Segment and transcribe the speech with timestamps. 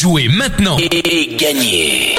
[0.00, 2.14] Jouez maintenant et gagnez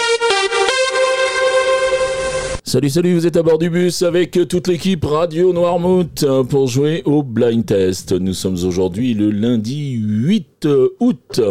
[2.65, 7.01] Salut, salut, vous êtes à bord du bus avec toute l'équipe Radio Noirmouth pour jouer
[7.05, 8.11] au blind test.
[8.11, 10.67] Nous sommes aujourd'hui le lundi 8
[10.99, 11.41] août.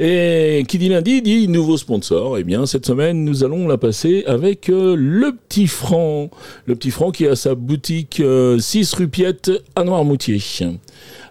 [0.00, 2.38] Et qui dit lundi dit nouveau sponsor.
[2.38, 6.30] Eh bien, cette semaine, nous allons la passer avec euh, le Petit Franc.
[6.64, 10.40] Le Petit Franc qui a sa boutique 6 euh, rue Piette à Noirmoutier.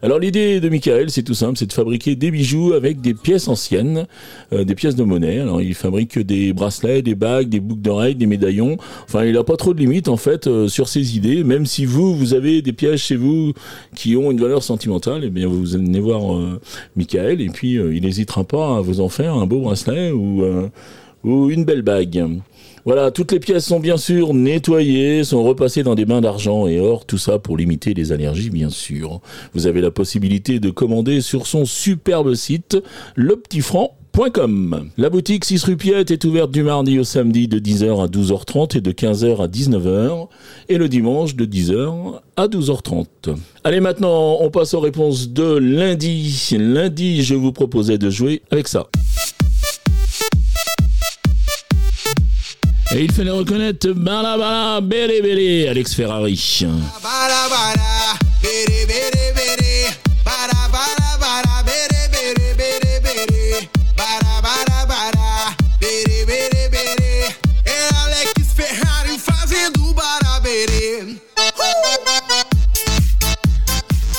[0.02, 3.50] Alors l'idée de Michael, c'est tout simple, c'est de fabriquer des bijoux avec des pièces
[3.50, 4.08] anciennes,
[4.54, 5.40] euh, des pièces de monnaie.
[5.40, 8.78] Alors il fabrique des bracelets, des bagues, des boucles d'oreilles, des médaillons.
[9.04, 11.44] Enfin, il n'a pas trop de limites en fait euh, sur ses idées.
[11.44, 13.54] Même si vous, vous avez des pièces chez vous
[13.94, 16.62] qui ont une valeur sentimentale, eh bien vous venez voir euh,
[16.96, 20.62] Michael et puis il n'hésitera pas à vous en faire un beau bracelet ou
[21.24, 22.40] une belle bague.
[22.86, 26.80] Voilà, toutes les pièces sont bien sûr nettoyées, sont repassées dans des bains d'argent et
[26.80, 29.22] or, tout ça pour limiter les allergies bien sûr.
[29.54, 32.78] Vous avez la possibilité de commander sur son superbe site
[33.16, 34.90] lepetitfranc.com.
[34.98, 38.82] La boutique 6 rue est ouverte du mardi au samedi de 10h à 12h30 et
[38.82, 40.28] de 15h à 19h
[40.68, 43.36] et le dimanche de 10h à 12h30.
[43.64, 46.56] Allez maintenant, on passe aux réponses de lundi.
[46.58, 48.88] Lundi, je vous proposais de jouer avec ça.
[52.92, 56.66] Et il fallait reconnaître Bala Bala Bélé Bélé, Alex Ferrari.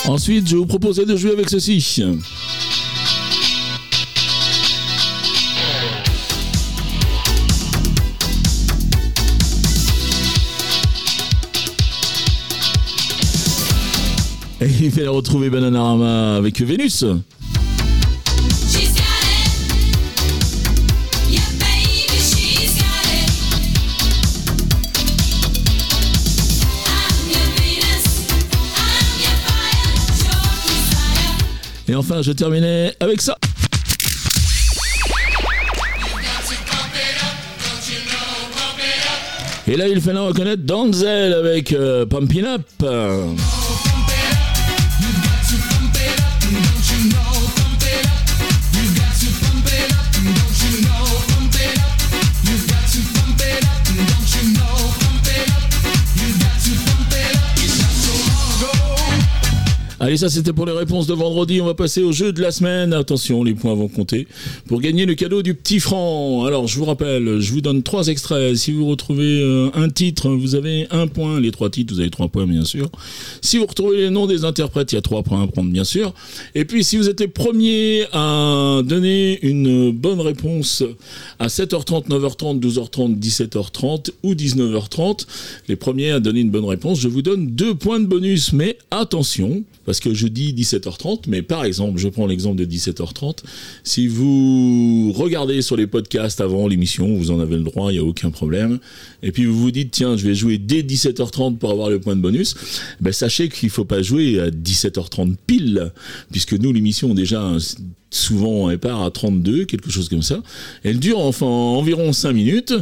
[0.06, 2.02] Ensuite, je vous proposais de jouer avec ceci.
[14.62, 17.04] Et il fait retrouver Bananarama avec Vénus.
[31.88, 33.36] Et enfin, je terminais avec ça.
[39.66, 43.89] Et là, il fallait reconnaître Danzel avec euh, Pumpin' Up.
[47.08, 47.29] know.
[60.02, 61.60] Allez, ça c'était pour les réponses de vendredi.
[61.60, 62.94] On va passer au jeu de la semaine.
[62.94, 64.26] Attention, les points vont compter
[64.66, 66.46] pour gagner le cadeau du petit franc.
[66.46, 68.56] Alors, je vous rappelle, je vous donne trois extraits.
[68.56, 71.38] Si vous retrouvez euh, un titre, vous avez un point.
[71.38, 72.90] Les trois titres, vous avez trois points, bien sûr.
[73.42, 75.84] Si vous retrouvez les noms des interprètes, il y a trois points à prendre, bien
[75.84, 76.14] sûr.
[76.54, 80.82] Et puis, si vous êtes les premiers à donner une bonne réponse
[81.38, 85.26] à 7h30, 9h30, 12h30, 17h30 ou 19h30,
[85.68, 88.54] les premiers à donner une bonne réponse, je vous donne deux points de bonus.
[88.54, 93.38] Mais attention, parce que je dis 17h30, mais par exemple, je prends l'exemple de 17h30,
[93.82, 98.00] si vous regardez sur les podcasts avant l'émission, vous en avez le droit, il n'y
[98.00, 98.78] a aucun problème,
[99.24, 102.14] et puis vous vous dites, tiens, je vais jouer dès 17h30 pour avoir le point
[102.14, 102.54] de bonus,
[103.00, 105.90] ben sachez qu'il ne faut pas jouer à 17h30 pile,
[106.30, 107.58] puisque nous, l'émission, déjà,
[108.10, 110.42] souvent elle part à 32, quelque chose comme ça.
[110.82, 112.74] Elle dure enfin environ 5 minutes,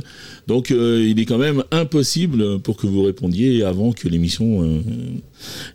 [0.47, 4.81] donc euh, il est quand même impossible pour que vous répondiez avant que l'émission euh,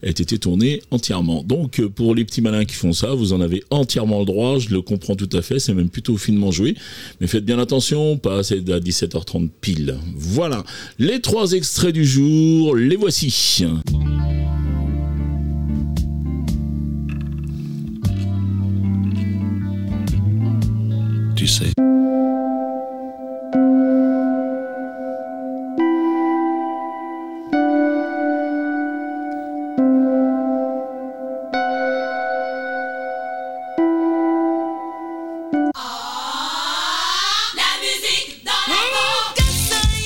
[0.01, 1.22] ait été tournée entièrement.
[1.23, 4.59] Donc euh, pour les petits malins qui font ça, vous en avez entièrement le droit,
[4.59, 6.75] je le comprends tout à fait, c'est même plutôt finement joué,
[7.19, 9.97] mais faites bien attention, pas à 17h30 pile.
[10.15, 10.63] Voilà,
[10.99, 13.63] les trois extraits du jour, les voici.
[21.35, 21.82] tu sais.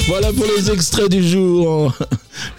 [0.08, 1.94] Voilà pour les extraits du jour.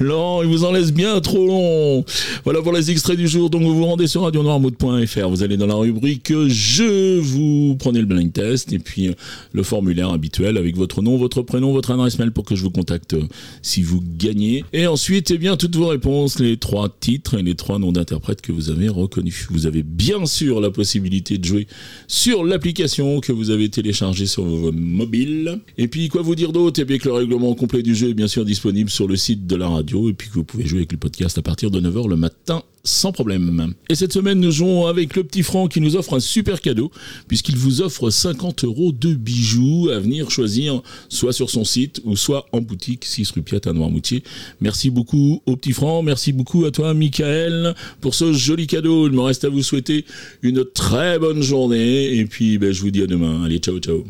[0.01, 2.05] Long, il vous en laisse bien trop long.
[2.45, 3.51] Voilà pour les extraits du jour.
[3.51, 5.29] Donc vous vous rendez sur radionoirmood.fr.
[5.29, 9.13] Vous allez dans la rubrique Je vous prenez le blind test et puis euh,
[9.53, 12.71] le formulaire habituel avec votre nom, votre prénom, votre adresse mail pour que je vous
[12.71, 13.27] contacte euh,
[13.61, 14.65] si vous gagnez.
[14.73, 18.41] Et ensuite, eh bien, toutes vos réponses, les trois titres et les trois noms d'interprètes
[18.41, 19.49] que vous avez reconnus.
[19.51, 21.67] Vous avez bien sûr la possibilité de jouer
[22.07, 25.59] sur l'application que vous avez téléchargée sur vos mobiles.
[25.77, 26.81] Et puis, quoi vous dire d'autre?
[26.81, 29.47] Eh bien, que le règlement complet du jeu est bien sûr disponible sur le site
[29.49, 31.81] de la radio et puis que vous pouvez jouer avec le podcast à partir de
[31.81, 33.75] 9h le matin sans problème.
[33.89, 36.91] Et cette semaine, nous jouons avec le petit Franc qui nous offre un super cadeau,
[37.27, 42.17] puisqu'il vous offre 50 euros de bijoux à venir choisir, soit sur son site ou
[42.17, 44.23] soit en boutique 6 rue Piat à Noirmoutier.
[44.61, 49.07] Merci beaucoup au petit Franc, merci beaucoup à toi, Michael, pour ce joli cadeau.
[49.07, 50.05] Il me reste à vous souhaiter
[50.43, 53.45] une très bonne journée, et puis ben, je vous dis à demain.
[53.45, 54.05] Allez, ciao, ciao.